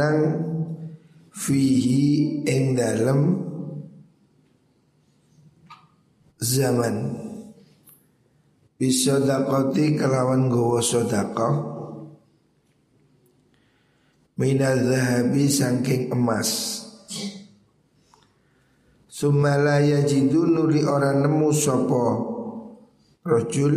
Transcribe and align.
nang 0.00 0.18
fihi 1.28 2.40
ing 2.48 2.72
dalem 2.72 3.20
zaman. 6.40 6.96
Dakoti 8.80 10.00
kelawan 10.00 10.48
gowo 10.48 10.80
Minal 14.40 14.80
zahabi 14.88 15.52
sangking 15.52 16.08
emas. 16.16 16.80
Sumalaya 19.04 20.00
jidu 20.08 20.48
nuli 20.48 20.80
orang 20.80 21.20
nemu 21.20 21.52
sopo 21.52 22.04
Rojul 23.20 23.76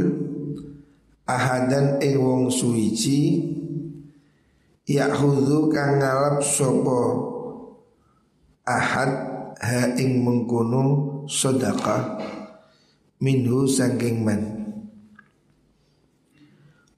Ahadan 1.27 1.99
ing 1.99 2.15
wong 2.15 2.47
suici 2.47 3.43
Ya'hudhu 4.83 5.71
kang 5.71 6.03
ngalap 6.03 6.43
sopo 6.43 7.31
Ahad 8.67 9.11
ha 9.55 9.95
ing 9.95 10.27
mengkuno 10.27 10.83
sodaka 11.23 12.19
Minhu 13.23 13.63
sangking 13.63 14.27
man. 14.27 14.41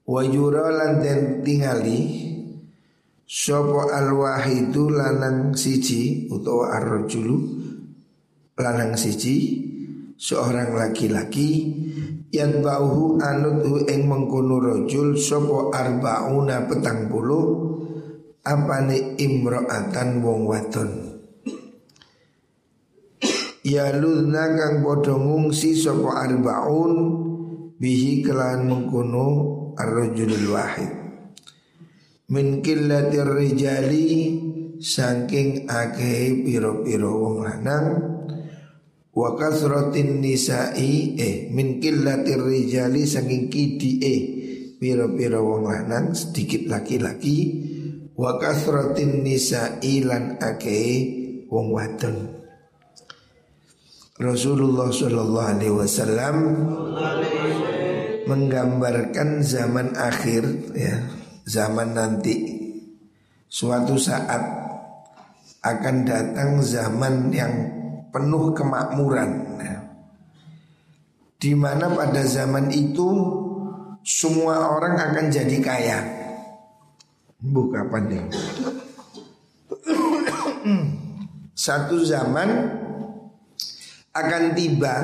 Lan 0.02 0.92
den 0.98 1.46
tingali 1.46 2.26
Sopo 3.22 3.86
al 3.86 4.10
wahidu 4.18 4.90
lanang 4.90 5.54
siji 5.54 6.26
utawa 6.26 6.78
ar-rajulu 6.78 7.38
lanang 8.58 8.98
siji 8.98 9.62
seorang 10.18 10.74
laki-laki 10.74 11.74
yang 12.30 12.62
bauhu 12.62 13.18
anuthu 13.18 13.82
ing 13.86 14.06
mengkono 14.10 14.58
rojul 14.58 15.14
sopo 15.18 15.70
arbauna 15.74 16.66
petang 16.70 17.10
puluh 17.10 17.75
apane 18.46 19.18
imro'atan 19.18 20.22
wong 20.22 20.46
wadon. 20.46 20.90
Ya 23.66 23.90
luna 23.90 24.46
kang 24.54 24.86
podo 24.86 25.18
ngungsi 25.18 25.74
sopo 25.74 26.14
arbaun 26.14 26.94
bihi 27.82 28.22
kelan 28.22 28.70
mengkono 28.70 29.26
ar-rajulul 29.74 30.54
wahid. 30.54 30.92
Min 32.30 32.62
killatir 32.62 33.26
rijali 33.26 34.06
saking 34.78 35.66
akeh 35.66 36.46
piro-piro 36.46 37.10
wong 37.10 37.36
lanang 37.42 37.86
wa 39.16 39.30
kasratin 39.34 40.20
nisa'i 40.22 41.16
eh 41.18 41.36
min 41.50 41.82
killatir 41.82 42.38
rijali 42.38 43.02
saking 43.02 43.50
eh 43.50 44.20
piro-piro 44.78 45.40
wong 45.42 45.64
lanang 45.70 46.12
sedikit 46.12 46.68
laki-laki 46.70 47.36
wa 48.16 48.40
kasratin 48.40 49.22
nisa'i 49.22 50.02
lan 50.02 50.40
akeh 50.40 50.88
wong 51.52 51.70
wadon. 51.70 52.16
Rasulullah 54.16 54.88
Shallallahu 54.88 55.50
Alaihi 55.60 55.76
Wasallam 55.76 56.36
menggambarkan 58.24 59.44
zaman 59.44 59.92
akhir 59.92 60.42
ya 60.72 61.04
zaman 61.44 61.92
nanti. 61.92 62.56
Suatu 63.46 63.94
saat 64.00 64.42
akan 65.62 65.96
datang 66.02 66.58
zaman 66.60 67.30
yang 67.30 67.52
penuh 68.10 68.52
kemakmuran 68.56 69.46
di 71.36 71.52
mana 71.52 71.92
pada 71.92 72.24
zaman 72.24 72.72
itu 72.72 73.06
semua 74.02 74.72
orang 74.76 74.96
akan 74.96 75.26
jadi 75.30 75.58
kaya. 75.60 75.98
Buka 77.36 77.84
nih? 78.00 78.24
Satu 81.56 82.00
zaman 82.00 82.48
akan 84.16 84.44
tiba 84.56 84.94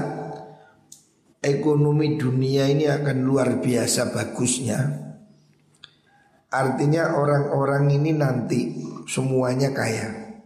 ekonomi 1.42 2.16
dunia 2.16 2.70
ini 2.70 2.88
akan 2.88 3.18
luar 3.26 3.60
biasa 3.60 4.14
bagusnya 4.14 4.80
Artinya 6.52 7.16
orang-orang 7.16 7.92
ini 7.96 8.12
nanti 8.12 8.60
semuanya 9.08 9.72
kaya 9.72 10.36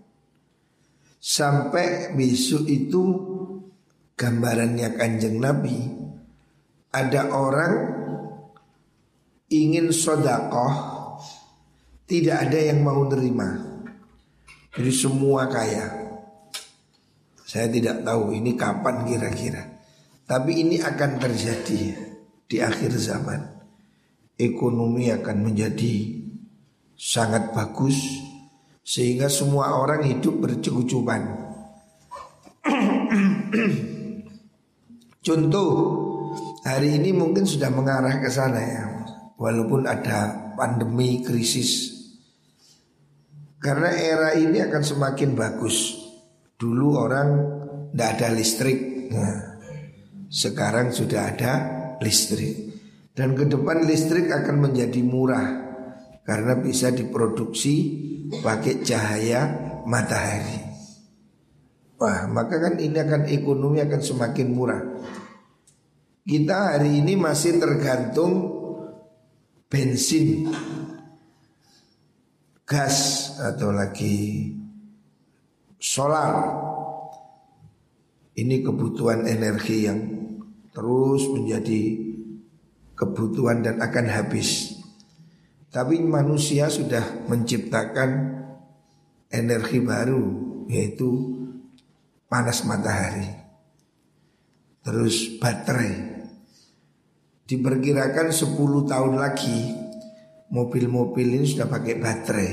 Sampai 1.18 2.14
besok 2.14 2.66
itu 2.70 3.02
gambarannya 4.14 4.94
kanjeng 4.94 5.38
Nabi 5.42 5.78
Ada 6.90 7.34
orang 7.34 7.74
ingin 9.50 9.90
sodakoh 9.94 10.95
Tidak 12.06 12.36
ada 12.38 12.58
yang 12.58 12.86
mau 12.86 13.02
nerima 13.10 13.50
Jadi 14.78 14.92
semua 14.94 15.50
kaya 15.50 15.90
Saya 17.42 17.66
tidak 17.66 18.06
tahu 18.06 18.30
ini 18.34 18.54
kapan 18.54 19.02
kira-kira 19.02 19.62
Tapi 20.26 20.62
ini 20.62 20.78
akan 20.78 21.10
terjadi 21.18 21.82
di 22.46 22.56
akhir 22.62 22.94
zaman 22.94 23.56
ekonomi 24.36 25.08
akan 25.08 25.50
menjadi 25.50 26.20
sangat 26.92 27.56
bagus 27.56 27.96
sehingga 28.86 29.26
semua 29.26 29.80
orang 29.80 30.04
hidup 30.06 30.44
bercukupan. 30.44 31.26
Contoh 35.26 35.70
hari 36.62 37.02
ini 37.02 37.10
mungkin 37.10 37.42
sudah 37.42 37.72
mengarah 37.72 38.22
ke 38.22 38.30
sana 38.30 38.60
ya, 38.62 38.84
walaupun 39.40 39.88
ada 39.88 40.52
pandemi 40.54 41.24
krisis. 41.24 41.95
Karena 43.56 43.88
era 43.88 44.36
ini 44.36 44.60
akan 44.60 44.82
semakin 44.84 45.32
bagus. 45.32 45.96
Dulu 46.56 46.86
orang 46.96 47.28
tidak 47.92 48.08
ada 48.16 48.28
listrik, 48.32 48.78
nah, 49.12 49.60
sekarang 50.28 50.92
sudah 50.92 51.32
ada 51.32 51.52
listrik. 52.00 52.68
Dan 53.16 53.32
ke 53.32 53.48
depan 53.48 53.88
listrik 53.88 54.28
akan 54.28 54.68
menjadi 54.68 55.00
murah 55.00 55.48
karena 56.26 56.60
bisa 56.60 56.92
diproduksi 56.92 57.74
pakai 58.44 58.84
cahaya 58.84 59.40
matahari. 59.88 60.66
Wah, 61.96 62.28
maka 62.28 62.60
kan 62.60 62.76
ini 62.76 63.00
akan 63.00 63.24
ekonomi 63.32 63.80
akan 63.80 64.02
semakin 64.04 64.48
murah. 64.52 64.82
Kita 66.26 66.76
hari 66.76 67.00
ini 67.00 67.16
masih 67.16 67.56
tergantung 67.56 68.52
bensin, 69.72 70.50
gas 72.66 73.30
atau 73.38 73.70
lagi 73.70 74.50
solar. 75.78 76.66
Ini 78.36 78.60
kebutuhan 78.60 79.24
energi 79.24 79.86
yang 79.86 80.02
terus 80.74 81.24
menjadi 81.30 81.80
kebutuhan 82.92 83.64
dan 83.64 83.80
akan 83.80 84.06
habis. 84.12 84.76
Tapi 85.72 86.02
manusia 86.04 86.68
sudah 86.68 87.24
menciptakan 87.30 88.42
energi 89.30 89.78
baru 89.80 90.24
yaitu 90.66 91.38
panas 92.28 92.66
matahari. 92.66 93.30
Terus 94.82 95.38
baterai. 95.38 96.18
Diperkirakan 97.46 98.34
10 98.34 98.90
tahun 98.90 99.14
lagi 99.22 99.85
mobil-mobil 100.52 101.26
ini 101.40 101.46
sudah 101.46 101.66
pakai 101.70 101.94
baterai. 101.98 102.52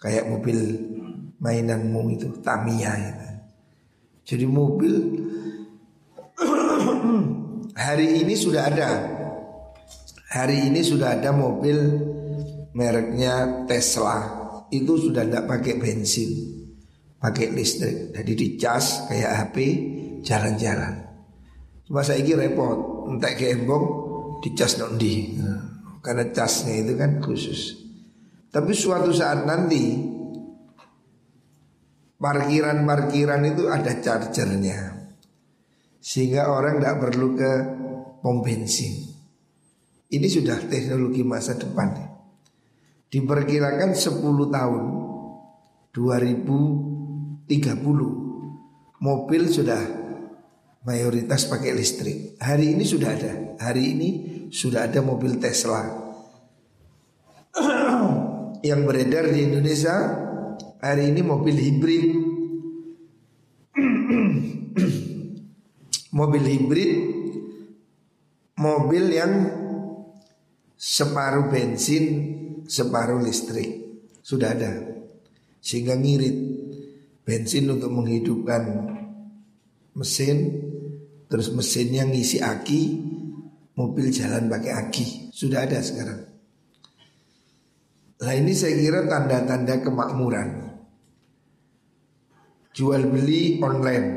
Kayak 0.00 0.28
mobil 0.32 0.58
mainanmu 1.40 2.02
itu 2.14 2.28
Tamiya 2.40 2.92
itu. 2.96 3.28
Jadi 4.34 4.44
mobil 4.46 4.94
hari 7.84 8.22
ini 8.22 8.34
sudah 8.38 8.62
ada 8.70 8.88
Hari 10.30 10.70
ini 10.70 10.78
sudah 10.78 11.18
ada 11.18 11.34
mobil 11.34 11.74
mereknya 12.70 13.66
Tesla 13.66 14.38
itu 14.70 14.94
sudah 14.94 15.26
tidak 15.26 15.50
pakai 15.50 15.74
bensin, 15.74 16.30
pakai 17.18 17.50
listrik. 17.50 18.14
Jadi 18.14 18.32
dicas 18.38 19.10
kayak 19.10 19.30
HP 19.34 19.56
jalan-jalan. 20.22 21.02
Cuma 21.82 22.06
saya 22.06 22.22
ini 22.22 22.38
repot, 22.38 23.10
entah 23.10 23.34
ke 23.34 23.58
embong 23.58 23.86
dicas 24.38 24.78
nondi. 24.78 25.34
Nah, 25.34 25.69
karena 26.00 26.28
casnya 26.32 26.80
itu 26.80 26.96
kan 26.96 27.20
khusus. 27.20 27.80
Tapi 28.50 28.72
suatu 28.74 29.14
saat 29.14 29.46
nanti 29.46 29.94
parkiran-parkiran 32.18 33.42
itu 33.46 33.70
ada 33.70 33.96
chargernya. 34.00 34.96
Sehingga 36.00 36.48
orang 36.48 36.80
tidak 36.80 36.96
perlu 37.08 37.36
ke 37.36 37.52
pom 38.24 38.40
bensin. 38.40 39.10
Ini 40.10 40.26
sudah 40.26 40.66
teknologi 40.66 41.22
masa 41.22 41.54
depan 41.54 41.94
Diperkirakan 43.10 43.94
10 43.94 44.26
tahun 44.50 44.84
2030 45.94 47.46
Mobil 48.98 49.42
sudah 49.46 49.82
mayoritas 50.82 51.46
pakai 51.46 51.78
listrik 51.78 52.34
Hari 52.42 52.74
ini 52.74 52.82
sudah 52.82 53.10
ada 53.14 53.32
Hari 53.62 53.84
ini 53.94 54.08
sudah 54.50 54.90
ada 54.90 55.00
mobil 55.00 55.38
Tesla 55.38 55.86
yang 58.68 58.84
beredar 58.84 59.30
di 59.30 59.46
Indonesia 59.46 59.94
hari 60.82 61.14
ini 61.14 61.22
mobil 61.22 61.56
hibrid. 61.56 62.06
mobil 66.18 66.42
hibrid 66.42 67.20
mobil 68.60 69.08
yang 69.08 69.32
separuh 70.76 71.48
bensin, 71.48 72.04
separuh 72.68 73.24
listrik. 73.24 73.80
Sudah 74.20 74.52
ada. 74.52 74.84
Sehingga 75.64 75.96
ngirit 75.96 76.36
bensin 77.24 77.72
untuk 77.72 77.88
menghidupkan 77.88 78.92
mesin, 79.96 80.60
terus 81.32 81.48
mesinnya 81.56 82.04
ngisi 82.04 82.44
aki, 82.44 82.82
mobil 83.80 84.12
jalan 84.12 84.52
pakai 84.52 84.72
aki. 84.76 85.06
Sudah 85.32 85.64
ada 85.64 85.80
sekarang. 85.80 86.20
Nah 88.20 88.34
ini 88.36 88.52
saya 88.52 88.76
kira 88.76 89.08
tanda-tanda 89.08 89.80
kemakmuran. 89.80 90.48
Jual 92.76 93.08
beli 93.08 93.56
online. 93.64 94.08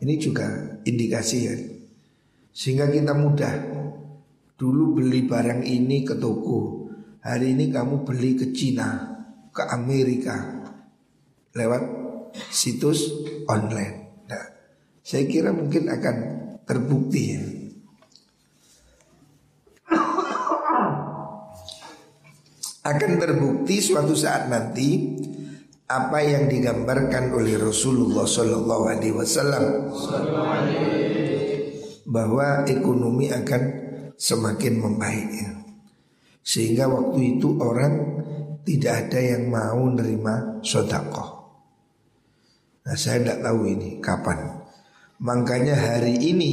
Ini 0.00 0.14
juga 0.20 0.46
indikasi 0.84 1.38
ya. 1.40 1.56
Sehingga 2.52 2.92
kita 2.92 3.16
mudah. 3.16 3.80
Dulu 4.60 5.00
beli 5.00 5.24
barang 5.24 5.64
ini 5.64 6.04
ke 6.04 6.20
toko. 6.20 6.84
Hari 7.24 7.56
ini 7.56 7.72
kamu 7.72 8.04
beli 8.04 8.36
ke 8.36 8.52
Cina 8.52 9.08
Ke 9.48 9.64
Amerika. 9.72 10.36
Lewat 11.56 11.82
situs 12.52 13.08
online. 13.48 14.28
Nah, 14.28 14.44
Saya 15.00 15.24
kira 15.24 15.50
mungkin 15.50 15.88
akan 15.88 16.16
terbukti 16.68 17.22
ya 17.34 17.59
akan 22.80 23.12
terbukti 23.20 23.76
suatu 23.84 24.16
saat 24.16 24.48
nanti 24.48 25.20
apa 25.90 26.22
yang 26.24 26.48
digambarkan 26.48 27.34
oleh 27.34 27.60
Rasulullah 27.60 28.24
Shallallahu 28.24 28.84
Alaihi 28.88 29.14
Wasallam 29.14 29.64
bahwa 32.08 32.64
ekonomi 32.64 33.28
akan 33.28 33.62
semakin 34.16 34.74
membaik 34.80 35.28
ya. 35.28 35.50
sehingga 36.40 36.88
waktu 36.88 37.36
itu 37.36 37.58
orang 37.60 37.94
tidak 38.64 39.08
ada 39.08 39.20
yang 39.20 39.48
mau 39.48 39.80
nerima 39.92 40.60
sodakoh. 40.64 41.28
Nah 42.86 42.96
saya 42.96 43.20
tidak 43.20 43.40
tahu 43.44 43.60
ini 43.68 44.00
kapan. 44.00 44.40
Makanya 45.20 45.76
hari 45.76 46.16
ini 46.16 46.52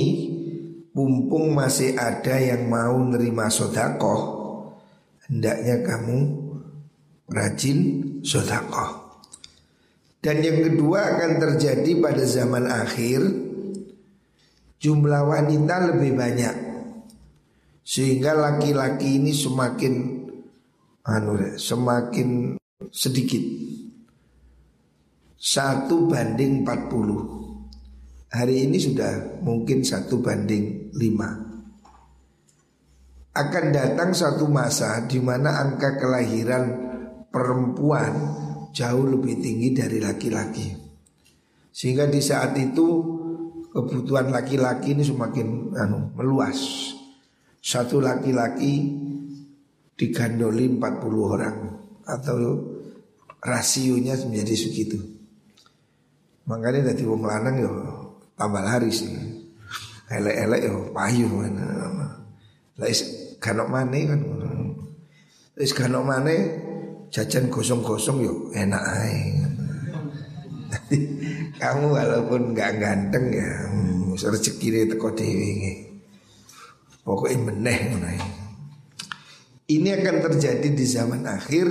mumpung 0.91 1.55
masih 1.55 1.95
ada 1.95 2.35
yang 2.35 2.67
mau 2.67 2.99
nerima 2.99 3.47
sodakoh 3.47 4.36
hendaknya 5.27 5.83
kamu 5.83 6.17
rajin 7.31 7.79
sodakoh. 8.23 9.21
Dan 10.23 10.43
yang 10.43 10.59
kedua 10.65 11.15
akan 11.15 11.31
terjadi 11.39 11.91
pada 12.01 12.23
zaman 12.25 12.67
akhir 12.67 13.21
jumlah 14.81 15.21
wanita 15.23 15.93
lebih 15.93 16.11
banyak. 16.17 16.55
Sehingga 17.87 18.35
laki-laki 18.35 19.15
ini 19.15 19.31
semakin 19.31 19.93
anu 21.07 21.55
semakin 21.55 22.59
sedikit. 22.91 23.39
Satu 25.37 26.11
banding 26.11 26.67
40 26.67 28.35
hari 28.35 28.67
ini 28.67 28.75
sudah 28.75 29.39
mungkin 29.39 29.87
satu 29.87 30.19
banding 30.19 30.91
lima 30.91 31.46
akan 33.37 33.65
datang 33.69 34.09
satu 34.17 34.49
masa 34.49 35.05
di 35.05 35.21
mana 35.21 35.61
angka 35.61 36.01
kelahiran 36.01 36.65
perempuan 37.29 38.13
jauh 38.73 39.05
lebih 39.05 39.37
tinggi 39.37 39.77
dari 39.77 40.01
laki-laki. 40.01 40.73
Sehingga 41.69 42.09
di 42.09 42.17
saat 42.17 42.57
itu 42.57 42.85
kebutuhan 43.69 44.33
laki-laki 44.33 44.97
ini 44.97 45.05
semakin 45.05 45.77
anu, 45.77 46.09
meluas. 46.17 46.57
Satu 47.61 48.01
laki-laki 48.01 48.89
digandoli 49.93 50.65
40 50.73 50.81
orang 51.21 51.57
atau 52.09 52.37
rasionya 53.43 54.17
menjadi 54.25 54.55
segitu. 54.57 54.97
Makanya 56.49 56.93
dari 56.93 57.03
wong 57.05 57.21
lanang 57.21 57.55
yo 57.61 57.71
tambah 58.33 58.63
laris. 58.65 59.03
Elek-elek 60.07 60.61
yo 60.63 60.75
payu. 60.95 61.27
Lah 62.77 62.87
Kano 63.37 63.69
mana 63.69 63.97
kan 64.07 64.21
Wis 65.57 65.73
kano 65.73 66.05
mana 66.05 66.29
jajan 67.09 67.49
gosong-gosong 67.49 68.21
yuk 68.21 68.37
enak 68.53 68.83
aja. 68.83 69.47
kamu 71.61 71.85
walaupun 71.89 72.53
nggak 72.53 72.77
ganteng 72.77 73.33
ya 73.33 73.49
hmm, 73.65 74.13
rezeki 74.13 74.67
ini 74.69 74.81
teko 74.93 75.09
dewi 75.15 75.51
Pokoknya 77.01 77.39
meneh 77.39 77.79
Ini 79.67 79.89
akan 79.95 80.15
terjadi 80.27 80.67
di 80.75 80.85
zaman 80.85 81.23
akhir 81.23 81.67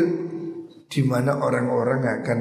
di 0.89 1.01
mana 1.05 1.37
orang-orang 1.37 2.01
akan 2.09 2.41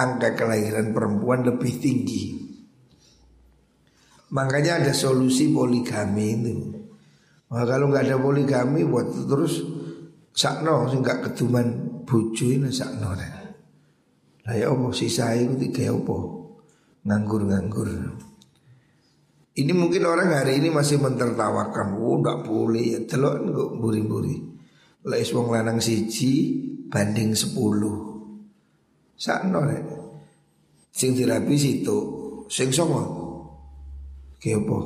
angka 0.00 0.32
kelahiran 0.32 0.96
perempuan 0.96 1.44
lebih 1.44 1.84
tinggi. 1.84 2.36
Makanya 4.32 4.80
ada 4.80 4.92
solusi 4.96 5.52
poligami 5.52 6.26
itu. 6.32 6.81
Nah, 7.52 7.68
kalau 7.68 7.92
nggak 7.92 8.08
ada 8.08 8.16
poligami 8.16 8.80
buat 8.88 9.12
terus 9.28 9.60
sakno 10.32 10.88
sih 10.88 11.04
nggak 11.04 11.28
keduman 11.28 11.66
bojo 12.08 12.48
ini 12.48 12.72
sakno 12.72 13.12
deh. 13.12 13.32
Lah 14.48 14.56
ya 14.56 14.72
apa 14.72 14.88
sisa 14.96 15.36
itu 15.36 15.60
tiga 15.68 15.92
apa? 15.92 16.18
Nganggur-nganggur. 17.04 17.88
Ini 19.52 19.72
mungkin 19.76 20.02
orang 20.08 20.32
hari 20.32 20.64
ini 20.64 20.72
masih 20.72 20.96
mentertawakan, 20.96 22.00
oh 22.00 22.24
nggak 22.24 22.48
boleh 22.48 22.96
ya 22.96 23.00
telok 23.04 23.44
nggak 23.44 23.70
buri-buri. 23.76 24.36
Lah 25.04 25.20
wong 25.20 25.52
lanang 25.52 25.76
siji 25.76 26.56
banding 26.88 27.36
sepuluh. 27.36 28.16
Sakno 29.12 29.60
deh. 29.68 29.82
Sing 30.88 31.12
dirapi 31.12 31.52
situ, 31.60 31.98
sing 32.48 32.72
songo. 32.72 33.20
Apa? 34.40 34.78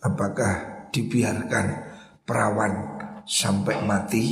Apakah 0.00 0.79
dibiarkan 0.90 1.66
perawan 2.26 2.72
sampai 3.26 3.82
mati 3.86 4.24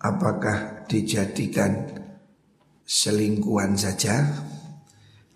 Apakah 0.00 0.88
dijadikan 0.88 1.92
selingkuhan 2.84 3.76
saja 3.76 4.24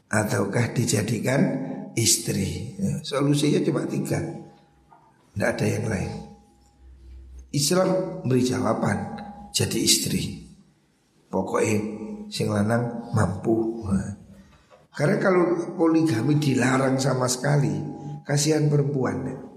Ataukah 0.09 0.73
dijadikan 0.73 1.41
istri 1.93 2.77
ya, 2.81 3.01
Solusinya 3.05 3.61
cuma 3.61 3.85
tiga 3.85 4.21
Tidak 5.33 5.49
ada 5.49 5.67
yang 5.69 5.85
lain 5.85 6.11
Islam 7.53 8.21
beri 8.25 8.43
jawaban 8.45 8.99
Jadi 9.53 9.79
istri 9.85 10.23
Pokoknya 11.29 11.77
sing 12.31 12.47
lanang 12.47 13.11
mampu. 13.11 13.83
Karena 14.95 15.19
kalau 15.19 15.75
poligami 15.75 16.39
dilarang 16.39 16.95
sama 17.03 17.27
sekali 17.27 17.75
Kasihan 18.25 18.73
perempuan. 18.73 19.53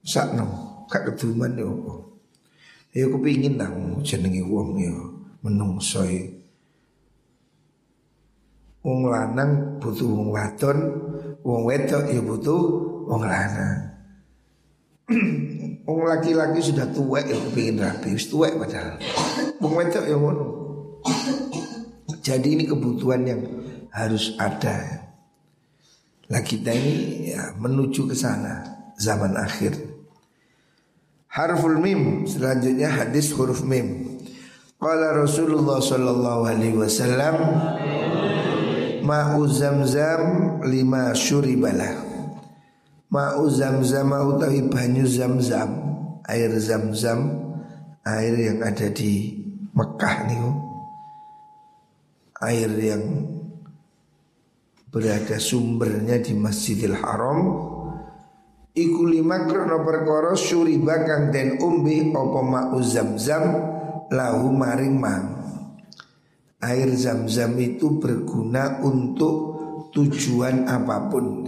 Sakno, 0.00 0.46
kak 0.88 1.12
keduman 1.12 1.52
yo 1.60 1.68
apa. 1.76 1.94
Ya 2.90 3.06
kepingin 3.06 3.54
nang 3.60 4.02
jenenge 4.02 4.42
wong 4.42 4.80
yo 4.80 4.96
menungso 5.44 6.02
Wong 8.80 9.12
lanang 9.12 9.76
butuh 9.76 10.08
wong 10.08 10.32
wadon, 10.32 10.78
wong 11.44 11.68
wedok 11.68 12.08
ya 12.08 12.20
butuh 12.24 12.62
wong 13.12 13.28
lanang. 13.28 13.92
wong 15.84 16.00
laki-laki 16.08 16.64
sudah 16.64 16.88
tua 16.88 17.20
ya 17.20 17.36
kepingin 17.36 17.76
rapi, 17.76 18.16
wis 18.16 18.32
tua 18.32 18.48
padahal. 18.56 18.96
Wong 19.60 19.74
wedok 19.76 20.04
ya 20.08 20.16
ngono. 20.16 20.46
Jadi 22.24 22.48
ini 22.56 22.64
kebutuhan 22.64 23.20
yang 23.28 23.40
harus 23.92 24.32
ada. 24.40 25.08
Lah 26.30 26.40
kita 26.40 26.72
ini 26.72 27.28
ya 27.36 27.52
menuju 27.60 28.08
ke 28.08 28.16
sana 28.16 28.64
zaman 28.96 29.36
akhir. 29.36 29.89
Harful 31.30 31.78
mim. 31.78 32.26
Selanjutnya 32.26 32.90
hadis 32.90 33.30
huruf 33.30 33.62
mim. 33.62 34.18
Qala 34.82 35.14
Rasulullah 35.14 35.78
sallallahu 35.78 36.42
alaihi 36.48 36.74
wasallam 36.74 37.36
Ma'u 39.06 39.46
zamzam 39.46 40.58
lima 40.66 41.14
syuribalah. 41.14 42.02
Ma'u 43.10 43.46
zamzam 43.46 44.10
utawi 44.10 44.66
banyu 44.66 45.06
zamzam 45.06 45.70
Air 46.26 46.50
zamzam 46.58 47.38
Air 48.06 48.34
yang 48.34 48.58
ada 48.66 48.90
di 48.90 49.34
Mekah 49.74 50.16
nih 50.30 50.42
Air 52.42 52.70
yang 52.78 53.04
berada 54.90 55.38
sumbernya 55.38 56.18
di 56.18 56.34
Masjidil 56.34 56.98
Haram 56.98 57.38
Iku 58.80 59.04
lima 59.04 59.44
krono 59.44 59.84
perkara 59.84 60.32
syuriba 60.32 61.04
kang 61.04 61.28
den 61.28 61.60
umbi 61.60 62.08
apa 62.16 62.40
ma'u 62.40 62.80
zamzam 62.80 63.44
lahu 64.08 64.48
maring 64.56 64.96
mang. 64.96 65.26
Air 66.64 66.88
zam-zam 66.96 67.60
itu 67.60 68.00
berguna 68.00 68.80
untuk 68.80 69.36
tujuan 69.92 70.64
apa 70.64 71.12
pun. 71.12 71.44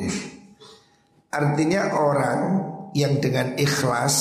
Artinya 1.33 1.97
orang 1.97 2.41
yang 2.93 3.17
dengan 3.17 3.57
ikhlas 3.57 4.17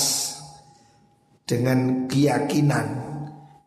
dengan 1.43 2.07
keyakinan 2.07 2.87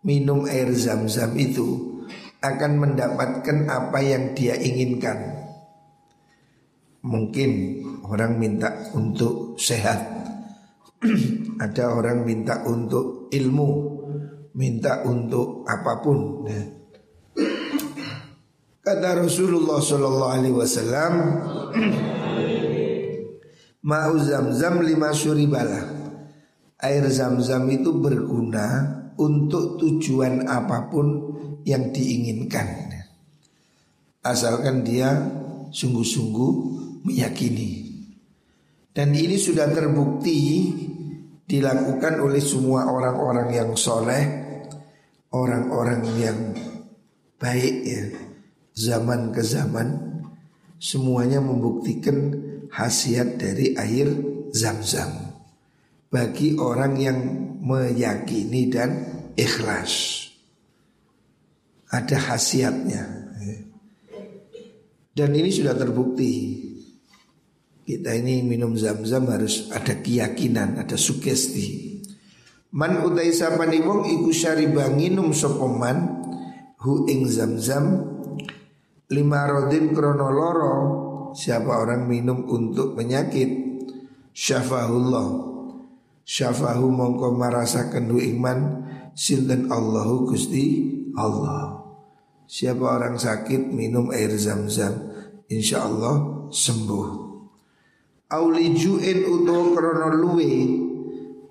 minum 0.09 0.49
air 0.49 0.73
zam-zam 0.73 1.37
itu 1.37 2.01
akan 2.41 2.73
mendapatkan 2.81 3.69
apa 3.69 3.99
yang 4.01 4.33
dia 4.33 4.57
inginkan. 4.57 5.37
Mungkin 7.05 7.84
orang 8.05 8.37
minta 8.37 8.93
untuk 8.93 9.57
sehat, 9.57 10.01
ada 11.65 11.85
orang 11.93 12.25
minta 12.25 12.65
untuk 12.69 13.33
ilmu, 13.33 13.71
minta 14.57 15.05
untuk 15.05 15.65
apa 15.65 15.93
pun. 16.05 16.45
Ya. 16.49 16.63
Kata 18.85 19.25
Rasulullah 19.25 19.81
Shallallahu 19.81 20.35
Alaihi 20.37 20.57
Wasallam, 20.57 21.15
mau 23.91 24.13
zam-zam 24.21 24.85
lima 24.85 25.13
syuribala. 25.17 26.05
Air 26.85 27.09
zam-zam 27.09 27.65
itu 27.73 27.97
berguna 27.97 29.01
untuk 29.17 29.81
tujuan 29.81 30.45
apa 30.45 30.93
pun 30.93 31.33
yang 31.65 31.89
diinginkan. 31.97 32.93
Asalkan 34.21 34.85
dia 34.85 35.17
sungguh-sungguh 35.73 36.53
meyakini. 37.05 37.84
Dan 38.95 39.11
ini 39.11 39.35
sudah 39.35 39.67
terbukti 39.75 40.71
dilakukan 41.43 42.23
oleh 42.23 42.39
semua 42.39 42.87
orang-orang 42.87 43.49
yang 43.51 43.71
soleh, 43.75 44.23
orang-orang 45.35 46.03
yang 46.15 46.39
baik 47.43 47.75
ya, 47.83 48.05
zaman 48.79 49.35
ke 49.35 49.43
zaman, 49.43 49.99
semuanya 50.79 51.43
membuktikan 51.43 52.39
khasiat 52.71 53.35
dari 53.35 53.75
air 53.75 54.15
zam-zam 54.55 55.11
bagi 56.07 56.55
orang 56.55 56.95
yang 56.95 57.19
meyakini 57.67 58.71
dan 58.71 58.91
ikhlas. 59.35 60.23
Ada 61.91 62.15
khasiatnya. 62.15 63.03
Dan 65.15 65.31
ini 65.35 65.51
sudah 65.51 65.75
terbukti. 65.79 66.59
Kita 67.85 68.17
ini 68.17 68.41
minum 68.41 68.73
zam-zam 68.81 69.29
harus 69.29 69.69
ada 69.69 70.01
keyakinan, 70.01 70.81
ada 70.81 70.97
sugesti. 70.97 72.01
Man 72.73 73.05
utai 73.05 73.29
sapani 73.31 73.85
wong 73.85 74.09
iku 74.09 74.33
syariba 74.33 74.89
nginum 74.89 75.37
sopoman 75.37 76.25
hu 76.81 77.05
ing 77.07 77.29
zam-zam 77.29 78.03
lima 79.13 79.47
rodin 79.47 79.93
kronoloro 79.93 80.75
siapa 81.37 81.71
orang 81.71 82.09
minum 82.09 82.49
untuk 82.49 82.97
penyakit 82.97 83.47
syafahullah 84.35 85.29
syafahu 86.25 86.89
mongko 86.89 87.37
marasakan 87.37 88.11
hu 88.11 88.19
iman 88.19 88.59
sinten 89.13 89.69
Allahu 89.71 90.33
Gusti 90.33 90.89
Allah. 91.15 91.85
Siapa 92.49 92.81
orang 92.81 93.21
sakit 93.21 93.71
minum 93.71 94.09
air 94.09 94.33
zam-zam 94.35 94.99
insya 95.47 95.85
Allah 95.85 96.49
sembuh. 98.35 98.43
Aulijuin 98.43 99.19
utawa 99.31 99.65
krono 99.75 100.09
luwe 100.11 100.51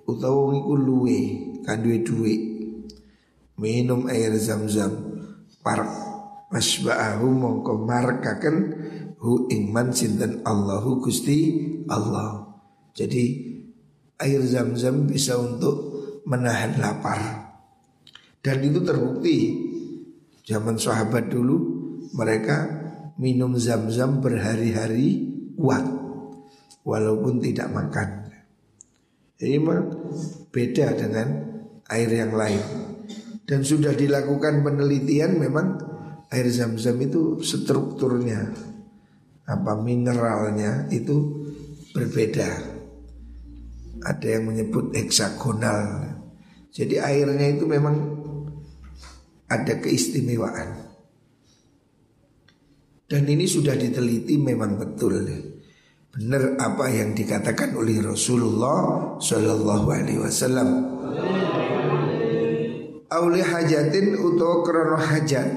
utawa 0.04 0.52
ngiku 0.52 0.76
luwe 0.76 1.18
kan 1.64 1.80
duwe 1.80 2.34
minum 3.56 4.12
air 4.12 4.36
zam-zam 4.36 4.92
par 5.64 5.88
masba'ahu 6.52 7.28
mongko 7.32 7.88
markaken 7.88 8.58
hu 9.24 9.48
iman 9.48 9.96
sinten 9.96 10.44
Allahu 10.44 11.00
Gusti 11.00 11.56
Allah. 11.88 12.52
Jadi 12.92 13.24
air 14.20 14.44
zam-zam 14.44 15.08
bisa 15.08 15.40
untuk 15.40 15.76
menahan 16.28 16.76
lapar. 16.84 17.48
Dan 18.44 18.60
itu 18.60 18.84
terbukti 18.84 19.38
zaman 20.44 20.76
sahabat 20.76 21.32
dulu 21.32 21.56
mereka 22.12 22.68
minum 23.16 23.56
zam-zam 23.56 24.20
berhari-hari 24.20 25.32
kuat 25.56 26.03
walaupun 26.84 27.40
tidak 27.40 27.72
makan. 27.72 28.30
Memang 29.44 29.92
beda 30.52 30.96
dengan 30.96 31.28
air 31.92 32.08
yang 32.08 32.32
lain. 32.32 32.64
Dan 33.44 33.64
sudah 33.64 33.92
dilakukan 33.92 34.64
penelitian 34.64 35.36
memang 35.36 35.76
air 36.32 36.48
zam-zam 36.48 36.96
itu 37.04 37.44
strukturnya 37.44 38.56
apa 39.44 39.76
mineralnya 39.76 40.88
itu 40.88 41.44
berbeda 41.92 42.50
ada 44.04 44.28
yang 44.28 44.48
menyebut 44.52 44.92
heksagonal. 44.96 46.12
Jadi 46.74 47.00
airnya 47.00 47.48
itu 47.54 47.64
memang 47.68 47.96
ada 49.48 49.78
keistimewaan. 49.80 50.92
Dan 53.06 53.30
ini 53.30 53.46
sudah 53.46 53.78
diteliti 53.78 54.42
memang 54.42 54.82
betul. 54.82 55.22
Benar 56.14 56.62
apa 56.62 56.94
yang 56.94 57.18
dikatakan 57.18 57.74
oleh 57.74 57.98
Rasulullah 58.06 59.18
Shallallahu 59.18 59.88
Alaihi 59.90 60.22
Wasallam. 60.22 60.70
Auli 63.10 63.42
hajatin 63.42 64.22
utawa 64.22 64.62
krono 64.62 64.98
hajat. 65.02 65.50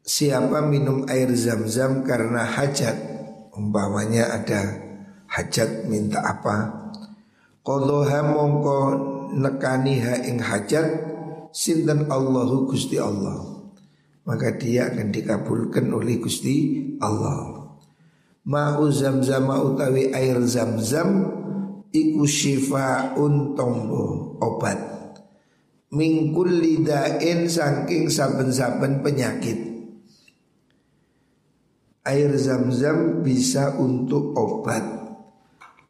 Siapa 0.00 0.64
minum 0.64 1.04
air 1.12 1.28
zam-zam 1.36 2.08
karena 2.08 2.46
hajat, 2.46 2.96
umpamanya 3.56 4.32
ada 4.32 4.86
hajat 5.32 5.88
minta 5.88 6.22
apa 6.22 6.88
Qadha 7.64 8.22
mongko 8.22 8.80
nekani 9.34 9.98
ha 10.04 10.14
ing 10.22 10.38
hajat 10.38 10.86
sinten 11.50 12.06
Allahu 12.06 12.70
Gusti 12.70 13.00
Allah 13.00 13.42
maka 14.22 14.54
dia 14.54 14.92
akan 14.92 15.10
dikabulkan 15.10 15.90
oleh 15.90 16.22
Gusti 16.22 16.86
Allah 17.02 17.55
Ma'u 18.46 18.86
zamzam 18.94 19.50
utawi 19.50 20.14
air 20.14 20.38
zamzam 20.46 21.34
iku 21.90 22.22
syifaun 22.22 23.58
tombo 23.58 24.38
obat 24.38 24.78
mingkul 25.90 26.50
lidain 26.50 27.50
saking 27.50 28.06
saben-saben 28.06 29.02
penyakit 29.02 29.66
air 32.06 32.30
zam-zam 32.38 33.26
bisa 33.26 33.74
untuk 33.82 34.30
obat 34.38 34.86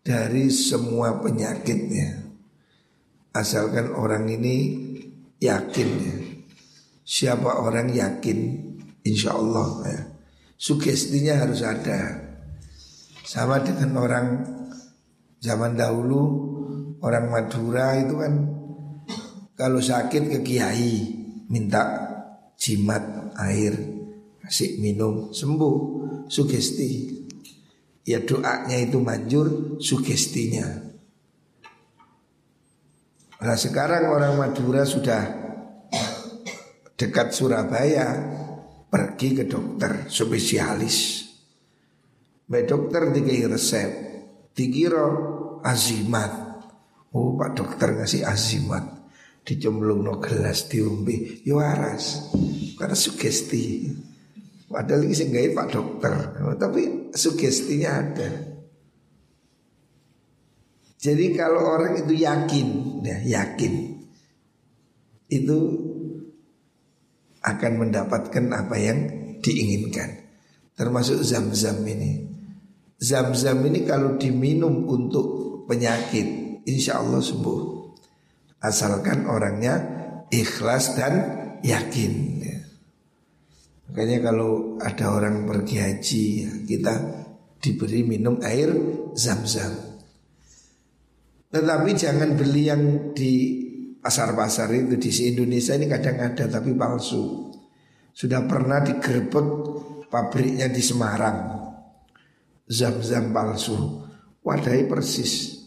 dari 0.00 0.48
semua 0.48 1.20
penyakitnya. 1.20 2.24
Asalkan 3.36 3.92
orang 3.92 4.24
ini 4.32 4.56
yakin 5.44 5.88
ya. 6.00 6.16
Siapa 7.04 7.60
orang 7.60 7.92
yakin 7.92 8.38
insya 9.04 9.36
Allah 9.36 9.68
ya. 9.84 10.00
Sugestinya 10.56 11.44
harus 11.44 11.60
ada 11.60 12.25
Sama 13.26 13.58
dengan 13.58 13.98
orang 13.98 14.26
zaman 15.42 15.74
dahulu 15.74 16.22
Orang 17.02 17.28
Madura 17.34 17.98
itu 17.98 18.14
kan 18.22 18.34
Kalau 19.58 19.82
sakit 19.82 20.30
ke 20.30 20.38
kiai 20.46 20.94
Minta 21.50 21.82
jimat 22.54 23.34
air 23.42 23.74
Kasih 24.46 24.78
minum 24.78 25.34
Sembuh 25.34 25.74
Sugesti 26.30 27.16
ya 28.06 28.22
doanya 28.22 28.78
itu 28.78 29.02
manjur 29.02 29.76
sugestinya. 29.82 30.86
Nah 33.42 33.58
sekarang 33.58 34.08
orang 34.08 34.38
Madura 34.38 34.86
sudah 34.86 35.22
dekat 36.94 37.34
Surabaya 37.34 38.06
pergi 38.88 39.28
ke 39.34 39.44
dokter 39.50 40.06
spesialis. 40.06 41.25
Mbak 42.46 42.62
dokter 42.70 43.02
dikai 43.10 43.42
resep, 43.50 43.90
dikira 44.54 45.06
azimat. 45.66 46.62
Oh 47.10 47.34
Pak 47.34 47.58
dokter 47.58 47.96
ngasih 47.98 48.22
azimat, 48.22 49.10
dicemplung 49.42 50.06
no 50.06 50.22
gelas 50.22 50.70
diumbi, 50.70 51.42
ya 51.42 51.58
waras, 51.58 52.30
karena 52.78 52.94
sugesti. 52.94 53.90
Padahal 54.70 55.06
ini 55.06 55.14
sih 55.14 55.26
Pak 55.30 55.68
dokter, 55.74 56.12
tapi 56.54 57.10
sugestinya 57.10 57.90
ada. 57.98 58.30
Jadi 61.02 61.26
kalau 61.34 61.66
orang 61.66 62.02
itu 62.02 62.14
yakin, 62.22 62.68
ya 63.02 63.42
yakin, 63.42 63.74
itu 65.30 65.58
akan 67.42 67.72
mendapatkan 67.78 68.44
apa 68.54 68.76
yang 68.78 68.98
diinginkan. 69.42 70.26
Termasuk 70.76 71.22
zam-zam 71.22 71.80
ini. 71.86 72.35
Zam-zam 72.96 73.60
ini 73.68 73.84
kalau 73.84 74.16
diminum 74.16 74.88
untuk 74.88 75.26
penyakit 75.68 76.46
Insya 76.66 76.98
Allah 76.98 77.20
sembuh. 77.20 77.62
Asalkan 78.58 79.28
orangnya 79.28 79.74
ikhlas 80.32 80.96
dan 80.96 81.14
yakin 81.60 82.12
ya. 82.40 82.58
Makanya 83.86 84.18
kalau 84.24 84.80
ada 84.82 85.14
orang 85.14 85.46
pergi 85.46 85.76
haji 85.78 86.24
ya, 86.42 86.50
Kita 86.66 86.94
diberi 87.62 88.02
minum 88.02 88.42
air 88.42 88.72
zam-zam. 89.14 89.70
Tetapi 91.52 91.90
jangan 91.94 92.34
beli 92.34 92.62
yang 92.66 92.82
di 93.14 93.32
pasar-pasar 94.02 94.74
itu 94.74 94.98
Di 94.98 95.10
Indonesia 95.30 95.78
ini 95.78 95.86
kadang 95.86 96.18
ada 96.18 96.44
tapi 96.50 96.74
palsu. 96.74 97.54
Sudah 98.10 98.42
pernah 98.48 98.82
digerebek 98.82 99.46
pabriknya 100.10 100.66
di 100.72 100.82
Semarang 100.82 101.65
zam-zam 102.66 103.30
palsu. 103.30 104.02
Wadai 104.42 104.86
persis. 104.86 105.58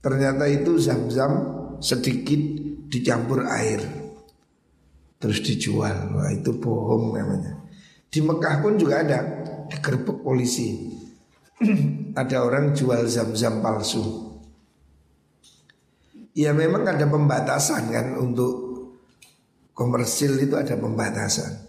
Ternyata 0.00 0.48
itu 0.48 0.80
zam-zam 0.80 1.32
sedikit 1.80 2.40
dicampur 2.88 3.44
air. 3.44 3.84
Terus 5.20 5.44
dijual. 5.44 6.16
Wah 6.16 6.32
itu 6.32 6.56
bohong 6.56 7.12
namanya. 7.12 7.68
Di 8.08 8.24
Mekah 8.24 8.64
pun 8.64 8.80
juga 8.80 9.04
ada. 9.04 9.20
Digerbek 9.68 10.24
polisi. 10.24 10.88
ada 12.20 12.36
orang 12.40 12.72
jual 12.72 13.04
zam-zam 13.04 13.60
palsu. 13.60 14.32
Ya 16.32 16.56
memang 16.56 16.88
ada 16.88 17.04
pembatasan 17.04 17.92
kan 17.92 18.16
untuk 18.16 18.70
komersil 19.76 20.40
itu 20.40 20.56
ada 20.56 20.80
pembatasan. 20.80 21.68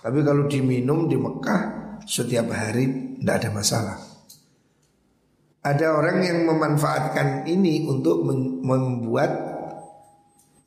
Tapi 0.00 0.24
kalau 0.24 0.48
diminum 0.48 1.04
di 1.10 1.20
Mekah 1.20 1.85
setiap 2.06 2.46
hari 2.54 3.18
tidak 3.18 3.34
ada 3.42 3.50
masalah. 3.50 3.98
Ada 5.66 5.98
orang 5.98 6.22
yang 6.22 6.46
memanfaatkan 6.46 7.42
ini 7.50 7.90
untuk 7.90 8.22
membuat 8.62 9.30